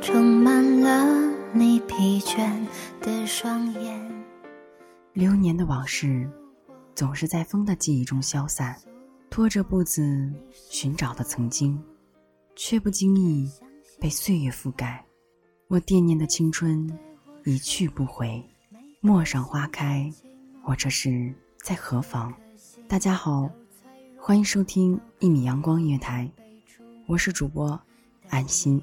[0.00, 1.04] 充满了
[1.52, 2.50] 你疲倦
[3.00, 4.24] 的双眼。
[5.12, 6.30] 流年的往事，
[6.94, 8.76] 总是在风的记忆中消散，
[9.28, 10.32] 拖着步子
[10.70, 11.80] 寻找的曾经，
[12.54, 13.50] 却不经意
[14.00, 15.04] 被岁月覆盖。
[15.66, 16.88] 我惦念的青春，
[17.44, 18.42] 一去不回。
[19.00, 20.10] 陌上花开，
[20.64, 22.32] 我这是在何方？
[22.86, 23.50] 大家好，
[24.16, 26.30] 欢迎收听一米阳光音乐台，
[27.06, 27.78] 我是主播
[28.28, 28.80] 安心。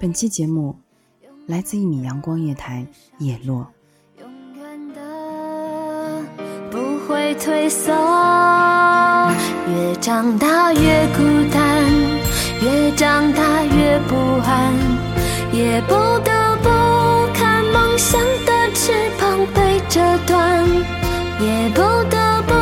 [0.00, 0.76] 本期节目
[1.46, 2.86] 来自一米阳光夜台
[3.18, 3.66] 叶落。
[4.20, 6.22] 永远的
[6.70, 7.92] 不会退缩，
[9.68, 11.22] 越长大越孤
[11.52, 11.84] 单，
[12.60, 14.74] 越长大越不安，
[15.52, 15.94] 也不
[16.24, 16.68] 得不
[17.32, 20.66] 看梦想的翅膀被折断，
[21.40, 21.80] 也不
[22.10, 22.52] 得不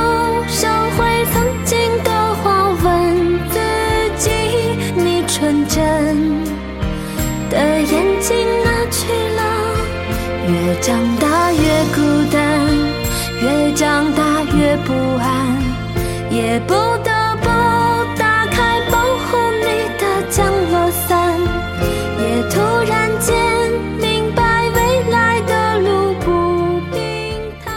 [0.48, 2.11] 收回曾经的
[10.82, 11.60] 长大越
[11.94, 12.00] 孤
[12.32, 12.68] 单，
[13.40, 15.62] 越长大越不安，
[16.28, 17.46] 也不得不
[18.18, 19.66] 打开保护你
[20.00, 21.38] 的降落伞，
[22.18, 23.70] 也突然间
[24.00, 27.72] 明白未来的路不平坦。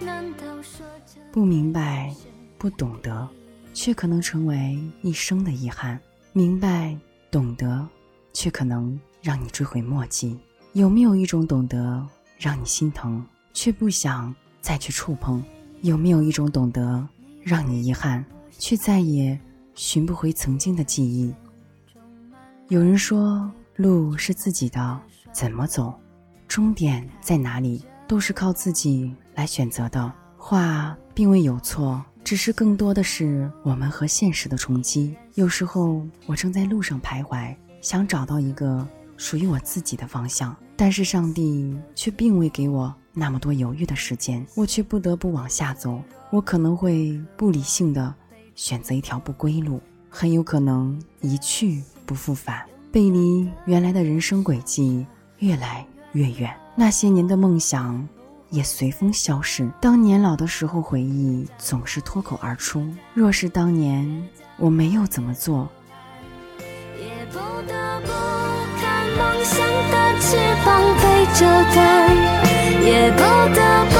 [0.00, 0.84] 难道说？
[1.30, 2.12] 不明白，
[2.58, 3.28] 不懂得，
[3.72, 5.96] 却可能成为一生的遗憾；
[6.32, 6.96] 明白，
[7.30, 7.86] 懂得，
[8.32, 10.36] 却可能让你追悔莫及。
[10.72, 12.04] 有没有一种懂得，
[12.42, 15.40] 让你心疼，却不想再去触碰？
[15.82, 17.08] 有没有一种懂得，
[17.40, 18.24] 让你遗憾，
[18.58, 19.38] 却再也
[19.76, 21.32] 寻不回曾经的记忆？
[22.66, 25.94] 有人说，路是自己的，怎么走，
[26.48, 30.12] 终点在哪里，都是靠自己来选择的。
[30.36, 35.14] 话并未有错，只是更多的是我们和现实的冲击。
[35.34, 38.84] 有时候我正在路上徘徊，想找到一个
[39.16, 46.02] 属于我自己的方向，但是上帝却并未给我那么多犹豫的时间，我却不得不往下走。
[46.30, 48.14] 我可能会不理性的
[48.54, 55.06] 选择一条不归路，很有可能一去不复返，背离原来的人生轨迹，
[55.38, 56.54] 越来越远。
[56.74, 58.06] 那些年的梦想。
[58.52, 59.66] 也随风消逝。
[59.80, 62.86] 当年老的时候，回忆总是脱口而出。
[63.14, 64.28] 若是当年
[64.58, 65.66] 我没有怎么做，
[72.84, 73.22] 也不
[73.54, 73.91] 得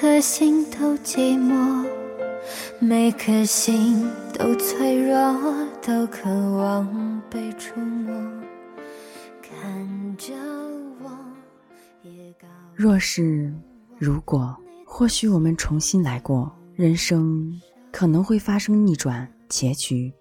[0.00, 1.84] 颗心都寂寞，
[2.78, 8.14] 每颗心都脆弱，都渴望被触摸。
[9.42, 10.32] 看着
[11.02, 11.10] 我，
[12.04, 12.46] 也告
[12.76, 13.52] 若是
[13.98, 14.56] 如果，
[14.86, 17.60] 或许我们重新来过，人生
[17.90, 20.12] 可能会发生逆转，结局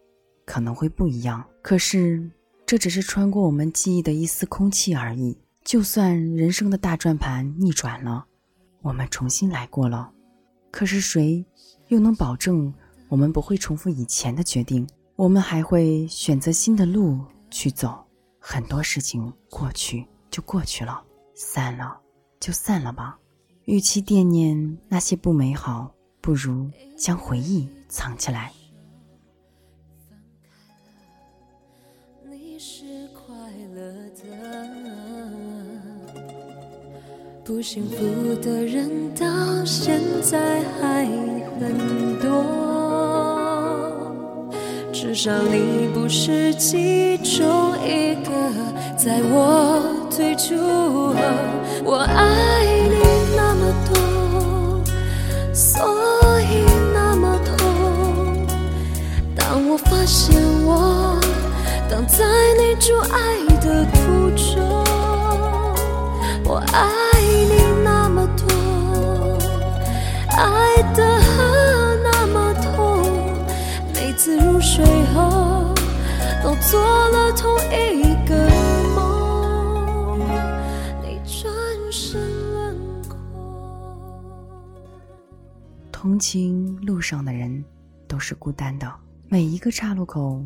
[0.43, 1.45] 可能会不一样。
[1.61, 2.27] 可是，
[2.65, 5.37] 这只是穿过我们记忆的一丝空气而已。
[5.63, 8.25] 就算人生的大转盘逆转了，
[8.81, 10.11] 我们重新来过了，
[10.71, 11.45] 可是谁
[11.87, 12.73] 又能保证
[13.09, 14.87] 我们不会重复以前的决定？
[15.15, 17.19] 我们还会选择新的路
[17.49, 18.03] 去走。
[18.39, 21.03] 很多事情过去就过去了，
[21.35, 21.99] 散了
[22.39, 23.17] 就散了吧。
[23.65, 25.91] 与其惦念那些不美好，
[26.21, 28.53] 不如将回忆藏起来。
[37.47, 37.95] 不幸福
[38.41, 39.25] 的人到
[39.63, 41.05] 现在还
[41.57, 42.43] 很多，
[44.91, 48.31] 至少你不是其中一个，
[48.97, 49.79] 在我
[50.11, 51.15] 退出后，
[51.85, 52.65] 我爱
[76.59, 78.49] 做了同一个
[78.95, 80.19] 梦，
[81.01, 82.19] 你转身
[82.51, 83.17] 轮廓。
[85.91, 87.63] 同情路上的人
[88.07, 88.91] 都是孤单的，
[89.27, 90.43] 每一个岔路口，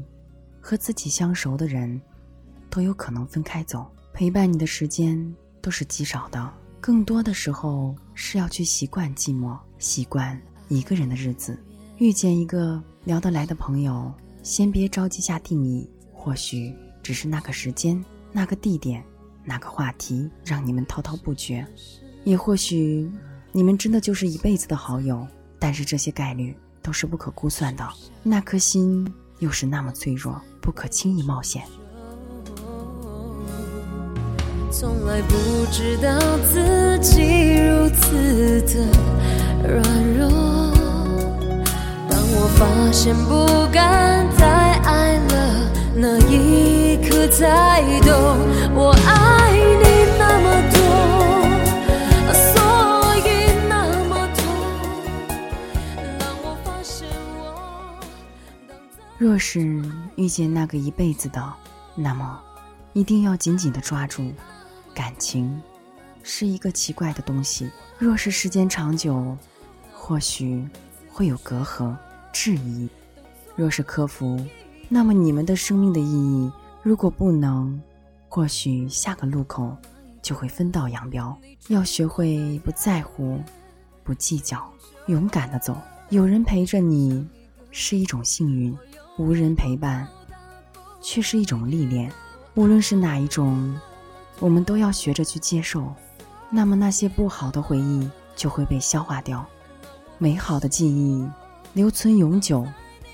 [0.59, 1.99] 和自己相熟的人，
[2.69, 3.89] 都有可能分开走。
[4.13, 11.57] 陪伴你的时间都是极少的，更多的时候是要去习惯寂寞，习惯一个人的日子。
[11.97, 14.11] 遇见一个聊得来的朋友，
[14.43, 15.89] 先别着急下定义，
[16.21, 16.71] 或许
[17.01, 19.03] 只是那个时间、那个地点、
[19.43, 21.65] 那个话题让你们滔滔不绝，
[22.25, 23.11] 也或许
[23.51, 25.27] 你们真的就是一辈子的好友。
[25.57, 27.87] 但是这些概率都是不可估算的，
[28.21, 31.63] 那颗心又是那么脆弱，不可轻易冒险。
[34.71, 35.35] 从来不
[35.71, 38.85] 知道自己如此的
[39.67, 40.29] 软弱。
[42.07, 44.10] 当我发现不敢
[59.17, 59.61] 若是
[60.15, 61.53] 遇见那个一辈子的，
[61.95, 62.41] 那么
[62.93, 64.33] 一定要紧紧的抓住。
[64.95, 65.61] 感情
[66.23, 67.69] 是一个奇怪的东西，
[67.99, 69.37] 若是时间长久，
[69.93, 70.67] 或许
[71.07, 71.95] 会有隔阂、
[72.33, 72.89] 质疑；
[73.55, 74.43] 若是克服，
[74.89, 76.51] 那么你们的生命的意义，
[76.81, 77.79] 如果不能，
[78.33, 79.75] 或许下个路口
[80.21, 81.37] 就会分道扬镳。
[81.67, 83.37] 要学会不在乎，
[84.05, 84.71] 不计较，
[85.07, 85.75] 勇敢的走。
[86.11, 87.27] 有人陪着你
[87.71, 88.73] 是一种幸运，
[89.17, 90.07] 无人陪伴
[91.01, 92.09] 却是一种历练。
[92.55, 93.77] 无论是哪一种。
[94.39, 95.93] 我们都要学着去接受，
[96.49, 99.45] 那么那些不好的回忆就会被消化掉，
[100.17, 101.29] 美好的记忆
[101.73, 102.65] 留存永久。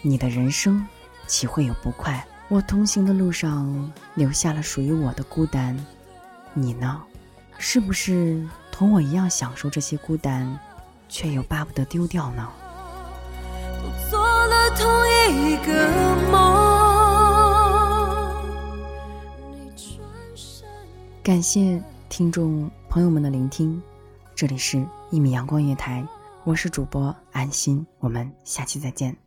[0.03, 0.87] 你的人生
[1.25, 2.23] 岂会有不快？
[2.49, 5.77] 我同行的路上留下了属于我的孤单，
[6.53, 7.03] 你呢？
[7.57, 10.57] 是不是同我一样享受这些孤单，
[11.09, 12.49] 却又巴不得丢掉呢？
[13.83, 14.87] 都做了同
[15.29, 16.67] 一个梦。
[21.21, 23.81] 感谢听众朋友们的聆听，
[24.33, 26.07] 这里是一米阳光月台，
[26.45, 29.26] 我是主播安心，我们下期再见。